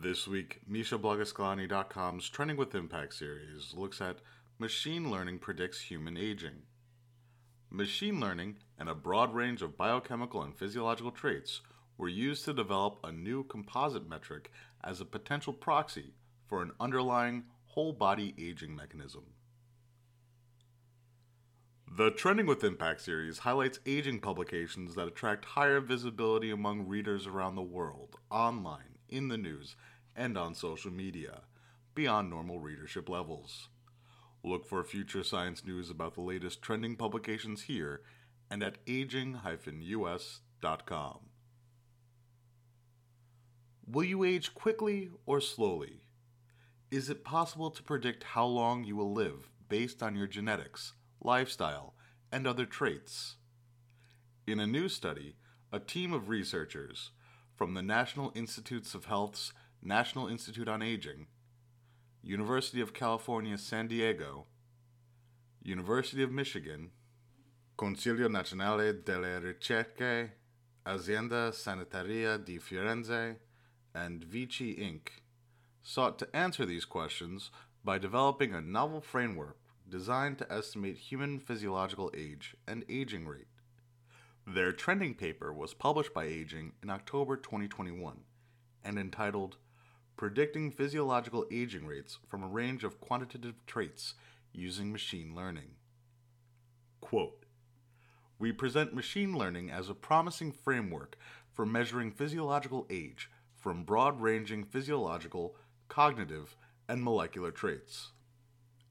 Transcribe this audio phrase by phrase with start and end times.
[0.00, 4.20] This week, MishaBlogasklani.com's Trending with Impact series looks at
[4.56, 6.62] Machine Learning Predicts Human Aging.
[7.68, 11.62] Machine learning and a broad range of biochemical and physiological traits
[11.96, 14.52] were used to develop a new composite metric
[14.84, 16.14] as a potential proxy
[16.46, 19.24] for an underlying whole body aging mechanism.
[21.90, 27.56] The Trending with Impact series highlights aging publications that attract higher visibility among readers around
[27.56, 29.76] the world, online, in the news,
[30.14, 31.42] and on social media,
[31.94, 33.68] beyond normal readership levels.
[34.44, 38.02] Look for future science news about the latest trending publications here
[38.50, 39.38] and at aging-us.com.
[43.90, 46.02] Will you age quickly or slowly?
[46.90, 51.94] Is it possible to predict how long you will live based on your genetics, lifestyle,
[52.30, 53.36] and other traits?
[54.46, 55.36] In a new study,
[55.72, 57.10] a team of researchers
[57.58, 61.26] from the National Institutes of Health's National Institute on Aging,
[62.22, 64.46] University of California, San Diego,
[65.64, 66.90] University of Michigan,
[67.76, 70.30] Consiglio Nazionale delle Ricerche,
[70.86, 73.38] Azienda Sanitaria di Firenze,
[73.92, 75.08] and Vici Inc.
[75.82, 77.50] sought to answer these questions
[77.84, 79.56] by developing a novel framework
[79.88, 83.48] designed to estimate human physiological age and aging rate.
[84.50, 88.20] Their trending paper was published by Aging in October 2021
[88.82, 89.58] and entitled
[90.16, 94.14] Predicting Physiological Aging Rates from a Range of Quantitative Traits
[94.54, 95.72] Using Machine Learning.
[97.02, 97.44] Quote
[98.38, 101.18] We present machine learning as a promising framework
[101.52, 105.56] for measuring physiological age from broad ranging physiological,
[105.88, 106.56] cognitive,
[106.88, 108.12] and molecular traits.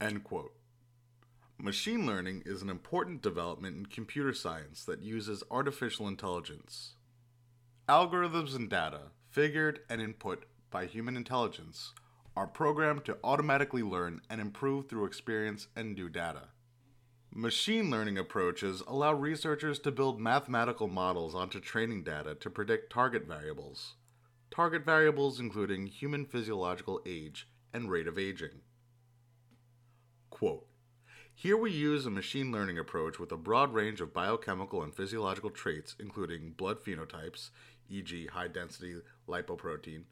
[0.00, 0.57] End quote.
[1.60, 6.94] Machine learning is an important development in computer science that uses artificial intelligence.
[7.88, 11.94] Algorithms and data, figured and input by human intelligence,
[12.36, 16.44] are programmed to automatically learn and improve through experience and new data.
[17.34, 23.26] Machine learning approaches allow researchers to build mathematical models onto training data to predict target
[23.26, 23.96] variables.
[24.52, 28.60] Target variables including human physiological age and rate of aging.
[30.30, 30.67] Quote
[31.40, 35.50] here we use a machine learning approach with a broad range of biochemical and physiological
[35.50, 37.50] traits, including blood phenotypes,
[37.88, 38.96] e.g., high density
[39.28, 40.02] lipoprotein,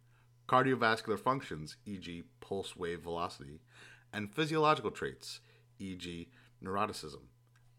[0.48, 3.58] cardiovascular functions, e.g., pulse wave velocity,
[4.12, 5.40] and physiological traits,
[5.80, 6.28] e.g.,
[6.62, 7.22] neuroticism,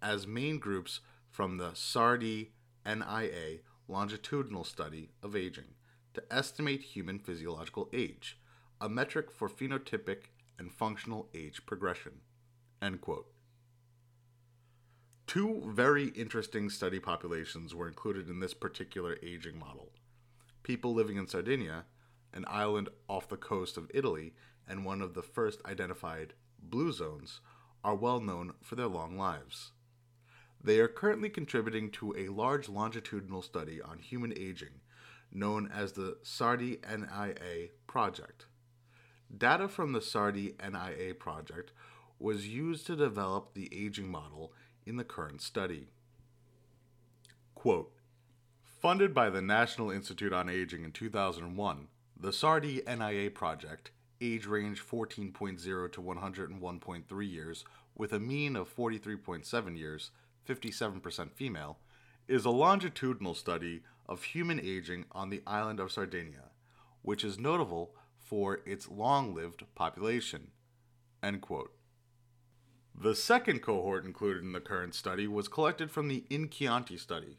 [0.02, 1.00] as main groups
[1.32, 2.50] from the SARDI
[2.86, 5.76] NIA longitudinal study of aging
[6.16, 8.38] to estimate human physiological age,
[8.82, 12.20] a metric for phenotypic and functional age progression.
[12.82, 13.37] End quote.
[15.28, 19.92] Two very interesting study populations were included in this particular aging model
[20.68, 21.86] people living in Sardinia,
[22.34, 24.34] an island off the coast of Italy
[24.68, 27.40] and one of the first identified blue zones,
[27.86, 29.72] are well known for their long lives.
[30.62, 34.82] They are currently contributing to a large longitudinal study on human aging
[35.32, 38.48] known as the SardiNIA project.
[39.36, 41.72] Data from the SardiNIA project
[42.20, 44.52] was used to develop the aging model
[44.88, 45.88] in the current study.
[47.56, 47.92] Quote,
[48.64, 51.88] Funded by the National Institute on Aging in 2001,
[52.20, 57.66] the SardiNIA project, age range 14.0 to 101.3 years,
[57.96, 60.12] with a mean of 43.7 years,
[60.48, 61.80] 57% female,
[62.28, 66.52] is a longitudinal study of human aging on the island of Sardinia,
[67.02, 70.52] which is notable for its long lived population.
[71.24, 71.77] End quote.
[73.00, 77.38] The second cohort included in the current study was collected from the InCHIANTI study.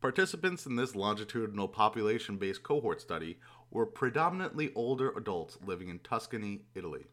[0.00, 3.38] Participants in this longitudinal population based cohort study
[3.70, 7.04] were predominantly older adults living in Tuscany, Italy.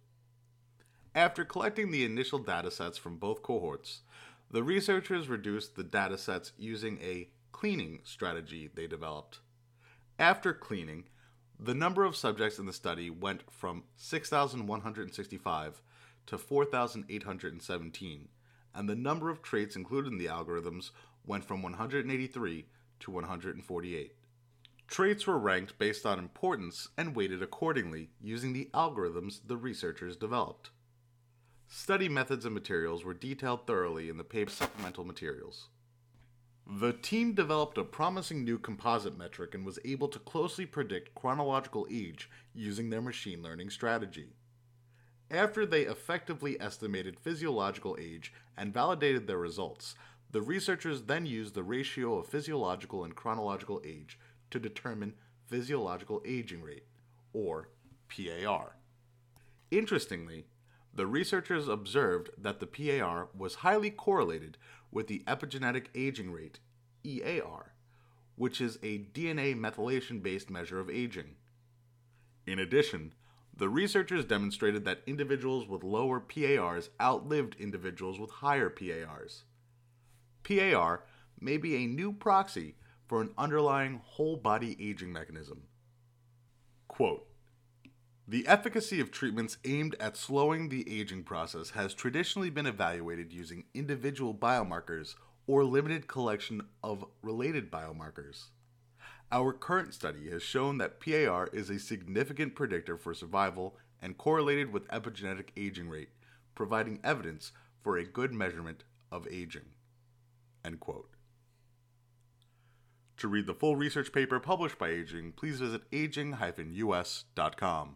[1.13, 4.03] After collecting the initial datasets from both cohorts,
[4.49, 9.39] the researchers reduced the datasets using a cleaning strategy they developed.
[10.17, 11.09] After cleaning,
[11.59, 15.81] the number of subjects in the study went from 6,165
[16.27, 18.27] to 4,817,
[18.75, 20.91] and the number of traits included in the algorithms
[21.25, 22.65] went from 183
[22.99, 24.15] to 148.
[24.87, 30.71] Traits were ranked based on importance and weighted accordingly using the algorithms the researchers developed.
[31.67, 35.69] Study methods and materials were detailed thoroughly in the paper's supplemental materials.
[36.65, 41.87] The team developed a promising new composite metric and was able to closely predict chronological
[41.91, 44.29] age using their machine learning strategy.
[45.33, 49.95] After they effectively estimated physiological age and validated their results,
[50.29, 54.19] the researchers then used the ratio of physiological and chronological age
[54.51, 55.15] to determine
[55.47, 56.85] physiological aging rate,
[57.33, 57.69] or
[58.09, 58.75] PAR.
[59.71, 60.45] Interestingly,
[60.93, 64.59] the researchers observed that the PAR was highly correlated
[64.91, 66.59] with the epigenetic aging rate,
[67.03, 67.73] EAR,
[68.35, 71.37] which is a DNA methylation based measure of aging.
[72.45, 73.13] In addition,
[73.55, 79.43] the researchers demonstrated that individuals with lower PARs outlived individuals with higher PARs.
[80.43, 81.03] PAR
[81.39, 82.75] may be a new proxy
[83.07, 85.63] for an underlying whole body aging mechanism.
[86.87, 87.27] Quote
[88.27, 93.65] The efficacy of treatments aimed at slowing the aging process has traditionally been evaluated using
[93.73, 95.15] individual biomarkers
[95.45, 98.45] or limited collection of related biomarkers.
[99.33, 104.71] Our current study has shown that PAR is a significant predictor for survival and correlated
[104.71, 106.09] with epigenetic aging rate,
[106.53, 107.51] providing evidence
[107.81, 109.71] for a good measurement of aging.
[110.63, 111.09] End quote.
[113.17, 117.95] To read the full research paper published by Aging, please visit aging-us.com.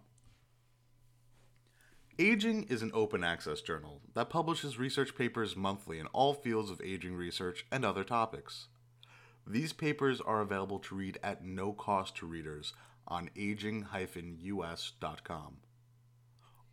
[2.18, 6.82] Aging is an open access journal that publishes research papers monthly in all fields of
[6.84, 8.70] aging research and other topics.
[9.50, 12.74] These papers are available to read at no cost to readers
[13.08, 13.88] on aging-us.com.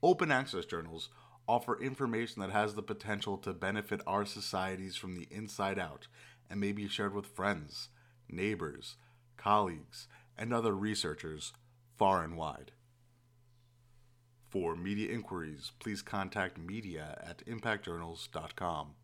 [0.03, 1.09] Open access journals
[1.47, 6.09] offer information that has the potential to benefit our societies from the inside out
[6.51, 7.91] and may be shared with friends,
[8.29, 8.97] neighbors,
[9.37, 11.53] colleagues, and other researchers
[11.97, 12.73] far and wide.
[14.49, 18.95] For media inquiries, please contact media at impactjournals.com.